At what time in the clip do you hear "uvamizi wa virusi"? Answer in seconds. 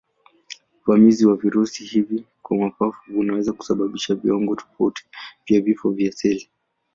0.81-1.83